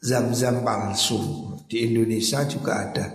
zam-zam 0.04 0.60
palsu. 0.60 1.56
Di 1.72 1.88
Indonesia 1.88 2.44
juga 2.44 2.84
ada. 2.84 3.06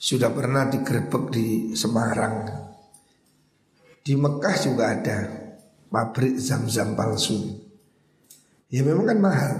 Sudah 0.00 0.32
pernah 0.32 0.64
digerebek 0.72 1.24
di 1.28 1.76
Semarang. 1.76 2.48
Di 4.00 4.16
Mekah 4.16 4.56
juga 4.56 4.84
ada 4.88 5.18
pabrik 5.92 6.40
zam-zam 6.40 6.96
palsu. 6.96 7.36
Ya 8.72 8.80
memang 8.80 9.04
kan 9.12 9.18
mahal. 9.20 9.52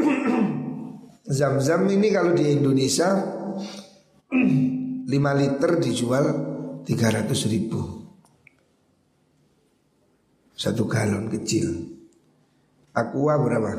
Zam-zam 1.36 1.84
ini 1.92 2.08
kalau 2.12 2.32
di 2.32 2.48
Indonesia 2.48 3.12
5 4.32 5.12
liter 5.12 5.70
dijual 5.84 6.26
300 6.90 7.46
ribu. 7.54 8.02
Satu 10.58 10.90
galon 10.90 11.30
kecil. 11.30 11.86
Aqua 12.90 13.38
berapa? 13.38 13.78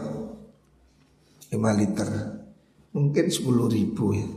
5 1.51 1.59
liter. 1.75 2.07
Mungkin 2.95 3.25
10 3.27 3.67
ribu 3.67 4.15
ya. 4.15 4.27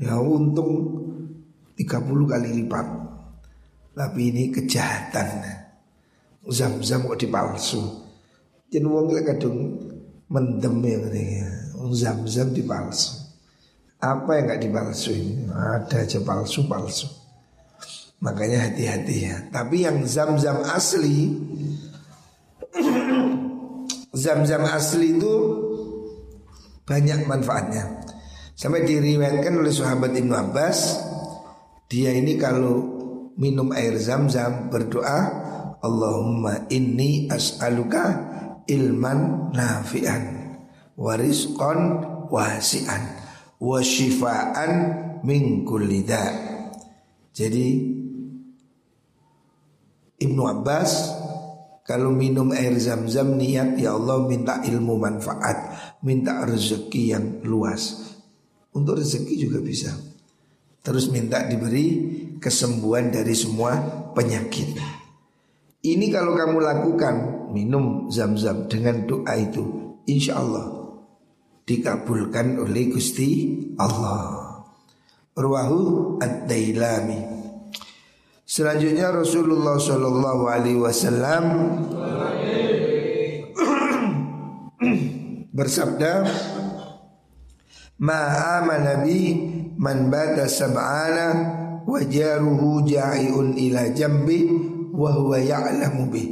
Ya 0.00 0.14
untung 0.24 0.72
30 1.76 2.32
kali 2.32 2.64
lipat. 2.64 2.88
Tapi 3.92 4.20
ini 4.32 4.56
kejahatan. 4.56 5.28
Zam-zam 6.48 7.04
kok 7.04 7.20
dipalsu. 7.20 8.08
Jadi 8.72 8.88
wong 8.88 9.12
kadung 9.20 9.76
mendem 10.32 10.80
ya 10.80 11.44
Zam-zam 11.92 12.56
dipalsu. 12.56 13.20
Apa 14.00 14.38
yang 14.38 14.54
gak 14.54 14.62
dipalsuin 14.62 15.50
Ada 15.50 16.06
aja 16.06 16.22
palsu-palsu 16.22 17.17
Makanya 18.18 18.70
hati-hati 18.70 19.16
ya. 19.30 19.36
Tapi 19.50 19.86
yang 19.86 20.02
zam-zam 20.02 20.62
asli 20.66 21.32
Zam-zam 24.22 24.64
asli 24.64 25.14
itu 25.14 25.34
banyak 26.88 27.28
manfaatnya. 27.28 28.00
Sampai 28.58 28.82
diriwayatkan 28.88 29.54
oleh 29.54 29.70
sahabat 29.70 30.16
Ibnu 30.16 30.34
Abbas, 30.34 30.98
dia 31.86 32.10
ini 32.16 32.34
kalau 32.40 32.82
minum 33.38 33.70
air 33.70 33.94
zam-zam 34.00 34.72
berdoa, 34.72 35.46
Allahumma 35.78 36.66
inni 36.72 37.30
as'aluka 37.30 38.26
ilman 38.66 39.52
nafi'an 39.54 40.24
warisqan 40.98 42.02
wasi'an 42.26 43.02
wa 43.62 43.78
shifaan 43.78 44.72
min 45.22 45.62
Jadi 47.30 47.66
Ibnu 50.18 50.42
Abbas 50.50 50.90
kalau 51.88 52.12
minum 52.12 52.52
air 52.52 52.76
zam-zam 52.76 53.40
niat 53.40 53.80
ya 53.80 53.96
Allah 53.96 54.28
minta 54.28 54.60
ilmu 54.60 55.00
manfaat, 55.00 55.72
minta 56.04 56.44
rezeki 56.44 57.02
yang 57.16 57.26
luas. 57.48 58.12
Untuk 58.76 59.00
rezeki 59.00 59.48
juga 59.48 59.64
bisa. 59.64 59.96
Terus 60.84 61.08
minta 61.08 61.48
diberi 61.48 61.86
kesembuhan 62.36 63.08
dari 63.08 63.32
semua 63.32 63.80
penyakit. 64.12 64.76
Ini 65.80 66.06
kalau 66.12 66.36
kamu 66.36 66.58
lakukan 66.60 67.14
minum 67.56 68.12
zam-zam 68.12 68.68
dengan 68.68 69.08
doa 69.08 69.32
itu, 69.38 69.96
insya 70.04 70.36
Allah 70.44 70.78
dikabulkan 71.64 72.60
oleh 72.60 72.92
Gusti 72.92 73.56
Allah. 73.80 74.44
Ruahu 75.32 76.16
ad-Dailami. 76.18 77.37
Selanjutnya 78.48 79.12
Rasulullah 79.12 79.76
Shallallahu 79.76 80.48
Alaihi 80.48 80.80
Wasallam 80.80 81.44
bersabda, 85.58 86.24
Ma'ama 88.00 88.80
Nabi 88.80 89.36
man 89.76 90.08
bata 90.08 90.48
sab'ana 90.48 91.28
wajaruhu 91.84 92.88
ja'iun 92.88 93.52
ila 93.68 93.92
jambi 93.92 94.48
wa 94.96 95.12
huwa 95.12 95.36
ya'lamu 95.36 96.08
bi. 96.08 96.24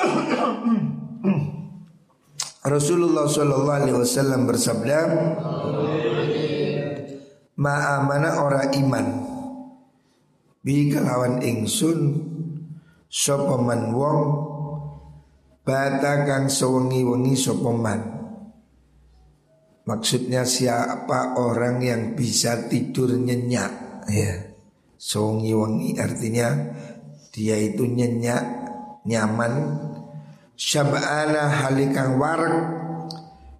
Rasulullah 2.64 3.28
Shallallahu 3.28 3.78
Alaihi 3.84 4.00
Wasallam 4.00 4.48
bersabda, 4.48 4.98
Ma'amana 7.60 8.40
orang 8.40 8.72
iman 8.80 9.35
bi 10.66 10.90
kelawan 10.90 11.38
ingsun 11.46 12.26
sapa 13.06 13.54
man 13.54 13.94
wong 13.94 14.20
bata 15.62 16.26
kang 16.26 16.50
sewengi-wengi 16.50 17.38
sapa 17.38 17.70
man 17.70 18.00
Maksudnya 19.86 20.42
siapa 20.42 21.38
orang 21.38 21.78
yang 21.78 22.02
bisa 22.18 22.66
tidur 22.66 23.14
nyenyak 23.14 23.70
ya. 24.10 24.50
Sewengi-wengi 24.98 25.94
artinya 26.02 26.74
dia 27.30 27.54
itu 27.54 27.86
nyenyak, 27.86 28.42
nyaman. 29.06 29.54
Syab'ana 30.56 31.68
halikang 31.68 32.16
warak 32.16 32.56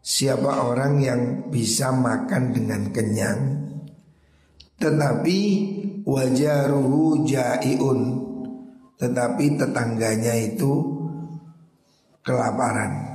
Siapa 0.00 0.64
orang 0.64 0.96
yang 0.96 1.22
bisa 1.52 1.92
makan 1.92 2.56
dengan 2.56 2.88
kenyang 2.88 3.40
Tetapi 4.80 5.38
wajaruhu 6.06 7.26
jaiun. 7.26 8.22
Tetapi 8.96 9.60
tetangganya 9.60 10.32
itu 10.40 10.72
kelaparan. 12.24 13.12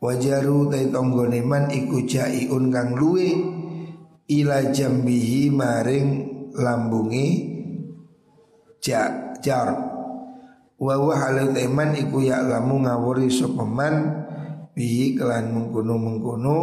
Wajaru 0.00 0.72
tai 0.72 0.88
tonggone 0.88 1.44
man 1.44 1.68
iku 1.68 2.00
jaiun 2.08 2.72
kang 2.72 2.96
luwe. 2.96 3.28
Ila 4.30 4.70
jambihi 4.70 5.50
maring 5.50 6.08
lambungi 6.54 7.28
ja, 8.78 9.34
jar. 9.42 9.74
Wa 10.80 10.96
wa 10.96 11.28
teman 11.52 11.92
iku 11.92 12.24
ya 12.24 12.40
lamu 12.40 12.80
ngawuri 12.86 13.28
sopeman 13.28 14.24
bihi 14.72 15.18
kelan 15.18 15.52
mengkuno 15.52 15.98
mengkuno 16.00 16.58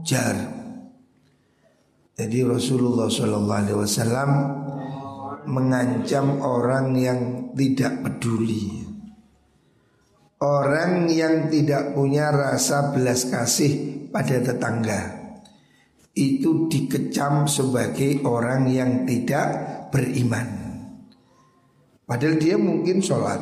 jar 0.00 0.59
jadi 2.20 2.44
Rasulullah 2.44 3.08
Shallallahu 3.08 3.60
Alaihi 3.64 3.80
Wasallam 3.80 4.30
mengancam 5.48 6.44
orang 6.44 6.92
yang 6.92 7.20
tidak 7.56 8.04
peduli, 8.04 8.84
orang 10.44 11.08
yang 11.08 11.48
tidak 11.48 11.96
punya 11.96 12.28
rasa 12.28 12.92
belas 12.92 13.24
kasih 13.24 14.04
pada 14.12 14.36
tetangga 14.36 15.00
itu 16.12 16.68
dikecam 16.68 17.48
sebagai 17.48 18.20
orang 18.28 18.68
yang 18.68 19.08
tidak 19.08 19.48
beriman. 19.88 20.60
Padahal 22.04 22.36
dia 22.36 22.60
mungkin 22.60 23.00
sholat, 23.00 23.40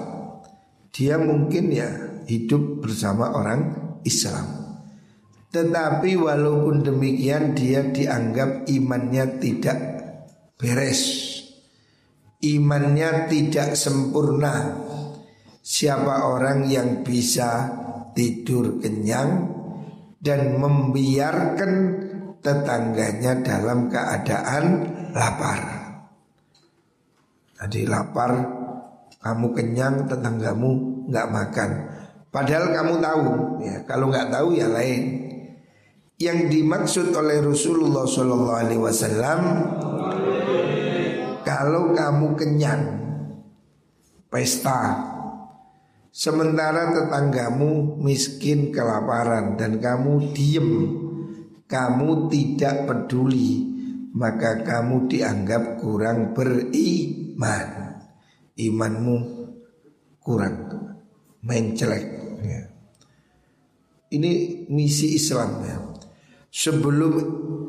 dia 0.95 1.19
mungkin 1.19 1.75
ya 1.75 1.91
hidup 2.31 2.79
bersama 2.79 3.35
orang 3.35 3.75
Islam. 4.07 4.58
Tetapi 5.49 6.11
walaupun 6.17 6.85
demikian 6.85 7.57
dia 7.57 7.89
dianggap 7.89 8.69
imannya 8.69 9.25
tidak 9.41 9.79
beres 10.61 11.29
imannya 12.43 13.27
tidak 13.27 13.75
sempurna. 13.75 14.87
Siapa 15.69 16.33
orang 16.33 16.65
yang 16.65 17.05
bisa 17.05 17.69
tidur 18.17 18.81
kenyang 18.81 19.53
dan 20.17 20.57
membiarkan 20.57 21.73
tetangganya 22.41 23.45
dalam 23.45 23.93
keadaan 23.93 24.65
lapar. 25.13 25.61
Jadi 27.59 27.85
lapar, 27.85 28.33
kamu 29.21 29.47
kenyang, 29.53 30.09
tetanggamu 30.09 31.05
nggak 31.11 31.29
makan. 31.37 31.71
Padahal 32.33 32.73
kamu 32.73 32.95
tahu, 33.03 33.27
ya 33.61 33.77
kalau 33.85 34.09
nggak 34.09 34.31
tahu 34.33 34.49
ya 34.57 34.73
lain. 34.73 35.03
Yang 36.19 36.51
dimaksud 36.51 37.15
oleh 37.15 37.39
Rasulullah 37.39 38.03
Shallallahu 38.03 38.51
Alaihi 38.59 38.83
Wasallam, 38.83 39.41
kalau 41.47 41.95
kamu 41.95 42.35
kenyang, 42.35 42.85
pesta, 44.27 44.99
sementara 46.11 46.91
tetanggamu 46.91 48.03
miskin 48.03 48.75
kelaparan 48.75 49.55
dan 49.55 49.79
kamu 49.79 50.35
diem, 50.35 50.71
kamu 51.71 52.27
tidak 52.27 52.91
peduli, 52.91 53.63
maka 54.11 54.67
kamu 54.67 55.07
dianggap 55.07 55.79
kurang 55.79 56.35
beriman. 56.35 57.95
Imanmu 58.59 59.17
kurang, 60.19 60.67
mencelek. 61.47 62.07
Ya. 62.43 62.63
Ini 64.11 64.67
misi 64.67 65.15
Islam 65.15 65.63
ya 65.63 65.88
sebelum 66.49 67.13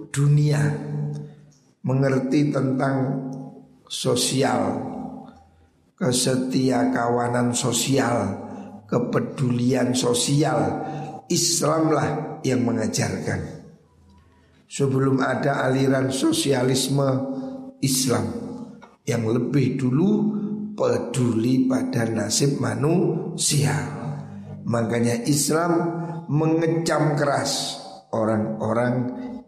dunia 0.10 0.62
mengerti 1.84 2.52
tentang 2.52 3.30
sosial, 3.88 4.62
kesetia 5.96 6.92
kawanan 6.94 7.52
sosial, 7.52 8.36
kepedulian 8.86 9.92
sosial, 9.96 10.86
Islamlah 11.30 12.42
yang 12.46 12.66
mengajarkan. 12.66 13.62
Sebelum 14.70 15.18
ada 15.26 15.66
aliran 15.66 16.14
sosialisme 16.14 17.10
Islam 17.82 18.26
yang 19.02 19.26
lebih 19.26 19.82
dulu 19.82 20.10
peduli 20.78 21.66
pada 21.66 22.06
nasib 22.06 22.62
manusia. 22.62 23.74
Makanya 24.70 25.26
Islam 25.26 25.74
mengecam 26.30 27.18
keras 27.18 27.82
orang-orang 28.14 28.94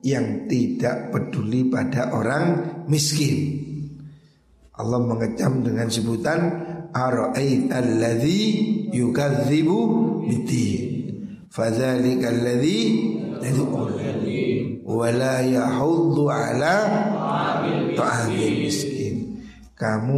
yang 0.02 0.50
tidak 0.50 1.14
peduli 1.14 1.70
pada 1.70 2.14
orang 2.14 2.46
miskin. 2.90 3.62
Allah 4.78 4.98
mengecam 4.98 5.62
dengan 5.62 5.88
sebutan 5.94 6.40
alladhi 6.92 8.42
yukadzibu 8.90 9.78
bidin 10.26 10.90
Fadzalika 11.52 12.34
alladhi 12.34 12.82
Wala 14.82 15.42
yahuddu 15.46 16.30
ala 16.30 16.76
ta'amil 17.94 18.56
miskin. 18.68 19.46
Kamu 19.78 20.18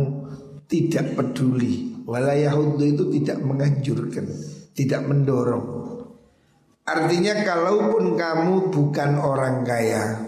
tidak 0.67 1.15
peduli. 1.15 2.03
Wala 2.03 2.35
yahuddu 2.35 2.83
itu 2.83 3.03
tidak 3.15 3.39
menganjurkan 3.47 4.27
Tidak 4.75 5.07
mendorong 5.07 5.83
Artinya 6.83 7.47
kalaupun 7.47 8.19
kamu 8.19 8.67
bukan 8.67 9.15
orang 9.15 9.63
kaya 9.63 10.19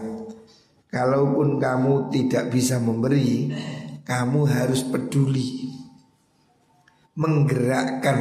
Kalaupun 0.87 1.59
kamu 1.59 2.07
tidak 2.15 2.47
bisa 2.47 2.79
memberi 2.79 3.51
Kamu 4.07 4.47
harus 4.47 4.87
peduli 4.87 5.67
Menggerakkan 7.19 8.19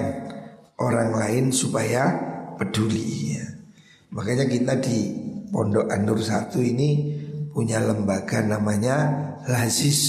orang 0.83 1.14
lain 1.14 1.44
supaya 1.55 2.11
peduli 2.59 3.38
ya. 3.38 3.47
Makanya 4.11 4.51
kita 4.51 4.83
di 4.83 5.14
Pondok 5.55 5.87
Anur 5.90 6.18
1 6.18 6.51
ini 6.59 6.90
punya 7.55 7.79
lembaga 7.79 8.42
namanya 8.42 9.14
Lazis 9.47 10.03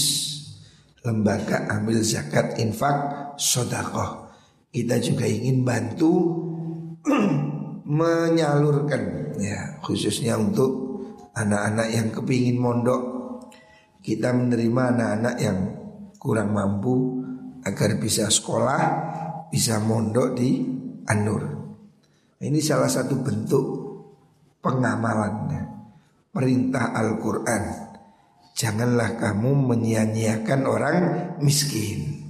Lembaga 1.06 1.70
Ambil 1.70 2.02
Zakat 2.02 2.58
Infak 2.58 3.38
Sodakoh 3.38 4.34
Kita 4.74 4.98
juga 4.98 5.30
ingin 5.30 5.62
bantu 5.62 6.14
menyalurkan. 7.86 9.32
Ya. 9.38 9.78
Khususnya 9.80 10.34
untuk 10.34 10.86
anak-anak 11.32 11.88
yang 11.94 12.08
kepingin 12.10 12.58
mondok. 12.58 13.02
Kita 14.02 14.30
menerima 14.34 14.82
anak-anak 14.94 15.36
yang 15.42 15.58
kurang 16.18 16.54
mampu 16.54 17.22
agar 17.66 17.98
bisa 17.98 18.30
sekolah 18.30 18.82
bisa 19.50 19.82
mondok 19.82 20.38
di 20.38 20.62
Anur. 21.06 21.42
Ini 22.42 22.58
salah 22.58 22.90
satu 22.90 23.18
bentuk 23.22 23.66
pengamalannya. 24.62 25.62
Perintah 26.30 26.92
Al-Quran. 26.94 27.64
Janganlah 28.56 29.18
kamu 29.18 29.50
menyia-nyiakan 29.74 30.60
orang 30.66 30.98
miskin. 31.38 32.26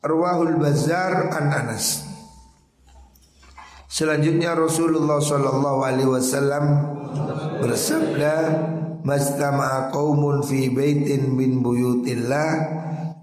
Ruahul 0.00 0.56
Bazar 0.56 1.28
an 1.34 1.46
Anas 1.50 2.07
Selanjutnya 3.88 4.52
Rasulullah 4.52 5.16
Shallallahu 5.16 5.80
Alaihi 5.80 6.12
Wasallam 6.12 6.64
bersabda, 7.64 8.36
"Mastama'a 9.00 9.88
qaumun 9.88 10.44
fi 10.44 10.68
baitin 10.68 11.32
min 11.32 11.64
buyutillah 11.64 12.48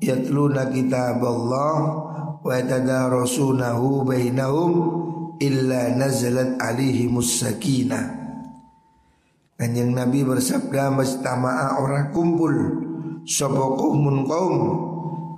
yatluna 0.02 0.74
kitab 0.74 1.22
Allah 1.22 1.74
wa 2.42 2.50
yatadarasunahu 2.50 4.10
bainahum 4.10 4.72
illa 5.38 5.94
nazalat 5.94 6.58
alihimus 6.58 7.46
sakinah." 7.46 8.26
Kanjeng 9.62 9.94
Nabi 9.94 10.26
bersabda, 10.26 10.90
"Mastama'a 10.90 11.78
orang 11.78 12.10
kumpul 12.10 12.54
sapa 13.22 13.62
qaumun 13.78 14.26
qaum 14.26 14.56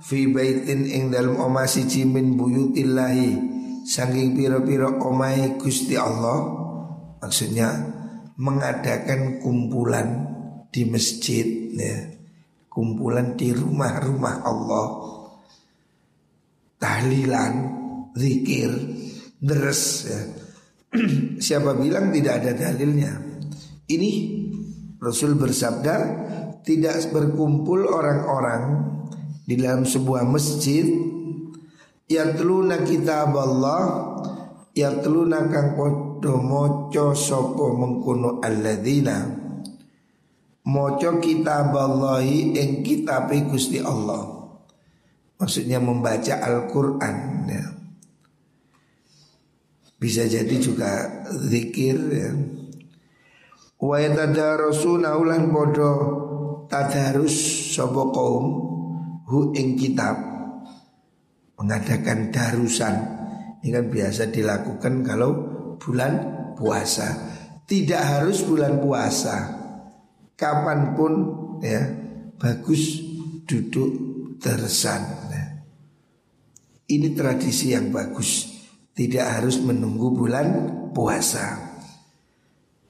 fi 0.00 0.24
baitin 0.24 0.88
ing 0.88 1.12
dalem 1.12 1.36
omah 1.36 1.68
siji 1.68 2.08
min 2.08 2.32
buyutillahi." 2.32 3.57
Saking 3.88 4.36
piro-piro 4.36 5.00
omai 5.00 5.56
Gusti 5.56 5.96
Allah 5.96 6.44
maksudnya 7.24 7.72
mengadakan 8.36 9.40
kumpulan 9.40 10.08
di 10.68 10.84
masjid 10.84 11.72
ya. 11.72 11.96
Kumpulan 12.68 13.34
di 13.34 13.50
rumah-rumah 13.50 14.44
Allah. 14.44 14.86
Tahlilan 16.78 17.54
zikir 18.14 18.70
deres 19.40 19.82
ya. 20.06 20.20
Siapa 21.48 21.74
bilang 21.74 22.14
tidak 22.14 22.44
ada 22.44 22.52
dalilnya? 22.54 23.18
Ini 23.88 24.10
Rasul 25.00 25.34
bersabda 25.34 25.96
tidak 26.62 27.08
berkumpul 27.10 27.88
orang-orang 27.88 28.62
di 29.48 29.56
dalam 29.56 29.88
sebuah 29.88 30.28
masjid 30.28 30.84
yatluna 32.08 32.88
kitab 32.88 33.36
Allah 33.36 34.16
yatluna 34.72 35.44
kang 35.52 35.76
padha 35.76 36.34
maca 36.40 37.12
sapa 37.12 37.66
mengkono 37.76 38.40
alladzina 38.40 39.28
maca 40.64 41.20
kitab 41.20 41.76
Allah 41.76 42.24
ing 42.24 42.80
kitab 42.80 43.28
Gusti 43.52 43.84
Allah 43.84 44.24
maksudnya 45.38 45.78
membaca 45.78 46.34
Al-Qur'an 46.40 47.46
ya. 47.46 47.64
bisa 50.00 50.24
jadi 50.24 50.56
juga 50.56 51.22
zikir 51.28 51.96
ya. 52.08 52.30
wa 53.84 53.96
yatadarusuna 54.00 55.12
ulan 55.20 55.52
padha 55.52 55.92
tadarus 56.72 57.36
sapa 57.76 58.02
kaum 58.16 58.44
hu 59.28 59.52
ing 59.52 59.76
kitab 59.76 60.27
mengadakan 61.58 62.30
darusan. 62.30 62.94
Ini 63.60 63.74
kan 63.74 63.86
biasa 63.90 64.30
dilakukan 64.30 65.02
kalau 65.02 65.30
bulan 65.76 66.12
puasa. 66.54 67.06
Tidak 67.66 67.98
harus 68.00 68.46
bulan 68.46 68.80
puasa. 68.80 69.36
Kapan 70.38 70.94
pun 70.94 71.12
ya 71.60 71.82
bagus 72.38 73.02
duduk 73.44 73.90
tersan 74.38 75.18
ini 76.88 77.12
tradisi 77.12 77.76
yang 77.76 77.92
bagus. 77.92 78.48
Tidak 78.96 79.22
harus 79.22 79.60
menunggu 79.62 80.10
bulan 80.10 80.48
puasa. 80.90 81.68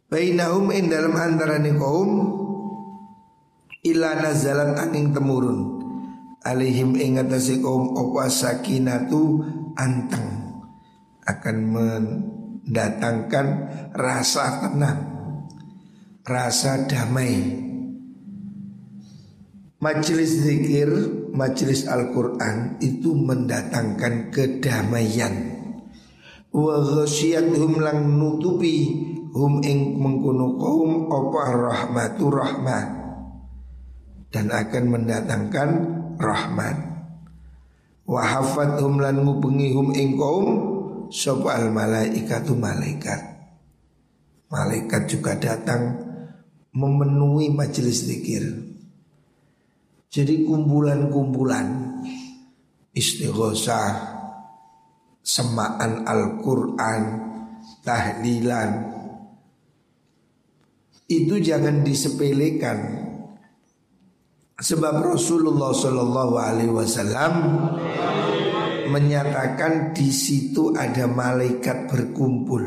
Bainahum 0.08 0.72
in 0.72 0.88
dalam 0.88 1.12
antara 1.12 1.60
kaum 1.76 2.10
ila 3.84 4.10
nazalan 4.16 4.72
angin 4.80 5.12
temurun 5.12 5.58
alihim 6.48 6.96
ingatasi 6.96 7.60
kaum 7.60 7.92
opa 7.92 8.32
sakinatu 8.32 9.44
anteng. 9.76 10.56
Akan 11.28 11.68
mendatangkan 11.68 13.46
rasa 13.92 14.64
tenang, 14.64 15.00
rasa 16.24 16.88
damai. 16.88 17.68
Majelis 19.78 20.42
zikir, 20.42 20.88
majelis 21.36 21.84
Al-Quran 21.84 22.80
itu 22.80 23.12
mendatangkan 23.12 24.32
kedamaian. 24.32 25.54
Wa 26.48 27.04
hum 27.04 27.74
lang 27.78 28.18
nutupi 28.18 29.04
hum 29.36 29.60
ing 29.60 30.00
mengkono 30.00 30.56
kaum 30.56 31.12
apa 31.12 31.42
rahmatu 31.52 32.26
rahmat 32.32 32.86
dan 34.32 34.52
akan 34.52 34.84
mendatangkan 34.88 35.70
rahmat 36.18 36.76
wa 38.08 38.22
hum 38.42 38.98
lan 38.98 39.22
ngubengi 39.22 39.72
hum 39.72 39.94
ing 39.94 40.18
kaum 40.18 40.46
sapa 41.08 41.56
al 41.56 41.72
malaikatu 41.72 42.52
malaikat. 42.58 43.38
Malaikat 44.48 45.12
juga 45.12 45.36
datang 45.36 46.08
memenuhi 46.72 47.52
majelis 47.52 48.08
zikir. 48.08 48.48
Jadi 50.08 50.48
kumpulan-kumpulan 50.48 51.68
istighosah, 52.96 53.92
semaan 55.20 56.08
Al-Quran, 56.08 57.02
tahlilan, 57.84 58.70
itu 61.08 61.34
jangan 61.44 61.84
disepelekan. 61.84 63.07
Sebab 64.58 65.14
Rasulullah 65.14 65.70
Shallallahu 65.70 66.34
Alaihi 66.34 66.74
Wasallam 66.74 67.34
menyatakan 68.90 69.94
di 69.94 70.10
situ 70.10 70.74
ada 70.74 71.06
malaikat 71.06 71.86
berkumpul, 71.86 72.66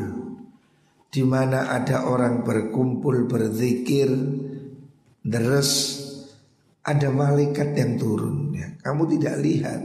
di 1.12 1.20
mana 1.20 1.68
ada 1.68 2.08
orang 2.08 2.40
berkumpul 2.40 3.28
berzikir, 3.28 4.08
deres 5.20 6.00
ada 6.82 7.12
malaikat 7.14 7.76
yang 7.78 8.00
turun 8.00 8.56
ya. 8.56 8.74
Kamu 8.82 9.06
tidak 9.06 9.38
lihat 9.38 9.80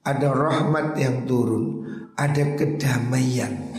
Ada 0.00 0.32
rahmat 0.32 0.96
yang 0.96 1.28
turun 1.28 1.84
Ada 2.16 2.56
kedamaian 2.56 3.76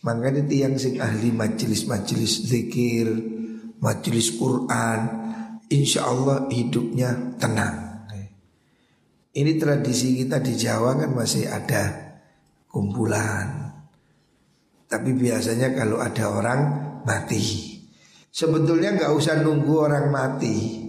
Makanya 0.00 0.48
tiang 0.48 0.80
sing 0.80 0.96
ahli 0.96 1.28
majelis-majelis 1.28 2.48
zikir 2.48 3.12
Majelis 3.84 4.32
Quran 4.40 5.19
Insya 5.70 6.10
Allah 6.10 6.50
hidupnya 6.50 7.38
tenang 7.38 8.06
Ini 9.30 9.52
tradisi 9.56 10.18
kita 10.18 10.42
di 10.42 10.58
Jawa 10.58 10.98
kan 10.98 11.14
masih 11.14 11.46
ada 11.46 12.14
kumpulan 12.66 13.70
Tapi 14.90 15.10
biasanya 15.14 15.70
kalau 15.72 16.02
ada 16.02 16.24
orang 16.34 16.60
mati 17.06 17.70
Sebetulnya 18.30 18.94
nggak 18.94 19.12
usah 19.14 19.42
nunggu 19.42 19.74
orang 19.74 20.06
mati 20.10 20.86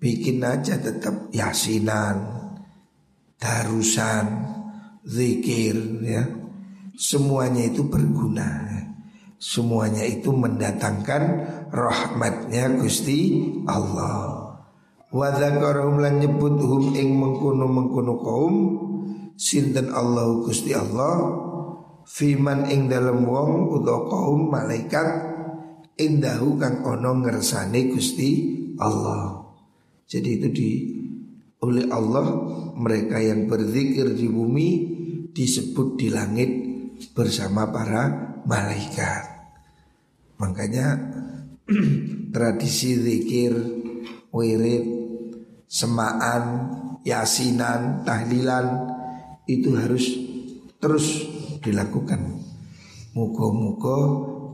bikin 0.00 0.40
aja 0.40 0.80
tetap 0.80 1.28
yasinan, 1.28 2.24
darusan, 3.36 4.26
zikir 5.04 5.76
ya. 6.00 6.24
Semuanya 6.96 7.68
itu 7.68 7.84
berguna. 7.84 8.79
Semuanya 9.40 10.04
itu 10.04 10.36
mendatangkan 10.36 11.22
rahmatnya 11.72 12.76
Gusti 12.76 13.40
Allah. 13.64 14.52
Wa 15.08 15.32
dzakarhum 15.32 15.96
lan 15.96 16.20
nyebuthum 16.20 16.92
ing 16.92 17.16
mengkono-mengkono 17.16 18.14
kaum 18.20 18.56
sinten 19.40 19.88
Allah 19.96 20.44
Gusti 20.44 20.76
Allah 20.76 21.48
fiman 22.04 22.68
ing 22.68 22.92
dalam 22.92 23.24
wong 23.24 23.80
utawa 23.80 24.12
kaum 24.12 24.52
malaikat 24.52 25.08
indahu 25.96 26.60
kang 26.60 26.84
ono 26.84 27.24
ngersane 27.24 27.96
Gusti 27.96 28.30
Allah. 28.76 29.40
Jadi 30.04 30.28
itu 30.36 30.48
di 30.52 30.70
oleh 31.64 31.88
Allah 31.88 32.26
mereka 32.76 33.24
yang 33.24 33.48
berzikir 33.48 34.12
di 34.12 34.28
bumi 34.28 34.68
disebut 35.32 35.96
di 35.96 36.08
langit 36.12 36.50
bersama 37.16 37.72
para 37.72 38.42
malaikat. 38.44 39.29
Makanya 40.40 40.96
tradisi 42.34 42.96
zikir, 42.96 43.52
wirid, 44.32 44.84
semaan, 45.68 46.72
yasinan, 47.04 48.02
tahlilan 48.08 48.88
itu 49.44 49.76
harus 49.76 50.16
terus 50.80 51.28
dilakukan. 51.60 52.40
Muka-muka 53.12 53.98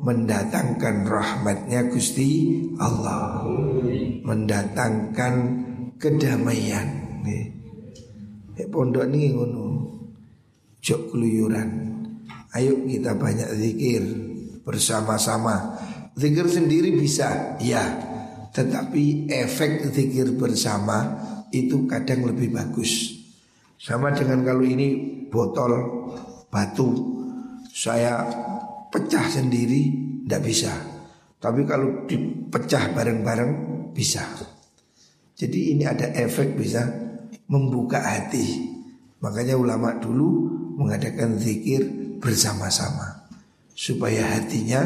mendatangkan 0.02 1.06
rahmatnya 1.06 1.86
Gusti 1.86 2.58
Allah. 2.82 3.46
Mendatangkan 4.26 5.34
kedamaian. 6.02 7.06
Pondok 8.66 9.06
ini 9.12 9.30
ngono 9.36 9.64
jok 10.80 11.12
keluyuran. 11.12 11.68
Ayo 12.56 12.72
kita 12.88 13.12
banyak 13.12 13.52
zikir 13.52 14.25
bersama-sama 14.66 15.78
zikir 16.18 16.50
sendiri 16.50 16.90
bisa 16.98 17.54
ya 17.62 17.86
tetapi 18.50 19.30
efek 19.30 19.94
zikir 19.94 20.34
bersama 20.34 21.22
itu 21.54 21.86
kadang 21.86 22.26
lebih 22.26 22.50
bagus 22.50 23.14
sama 23.78 24.10
dengan 24.10 24.42
kalau 24.42 24.66
ini 24.66 25.22
botol 25.30 25.72
batu 26.50 27.16
saya 27.76 28.24
pecah 28.88 29.28
sendiri 29.28 29.92
tidak 30.24 30.42
bisa. 30.42 30.72
Tapi 31.36 31.68
kalau 31.68 32.08
dipecah 32.08 32.96
bareng-bareng 32.96 33.52
bisa. 33.92 34.24
Jadi 35.36 35.76
ini 35.76 35.84
ada 35.84 36.08
efek 36.16 36.56
bisa 36.56 36.88
membuka 37.52 38.00
hati. 38.00 38.72
Makanya 39.20 39.60
ulama 39.60 40.00
dulu 40.00 40.48
mengadakan 40.80 41.36
zikir 41.36 41.84
bersama-sama 42.16 43.25
supaya 43.76 44.24
hatinya 44.32 44.80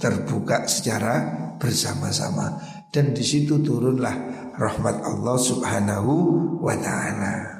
terbuka 0.00 0.64
secara 0.64 1.28
bersama-sama 1.60 2.56
dan 2.88 3.12
di 3.12 3.20
situ 3.20 3.60
turunlah 3.60 4.16
rahmat 4.56 4.96
Allah 5.04 5.36
Subhanahu 5.36 6.12
wa 6.64 6.74
taala. 6.80 7.59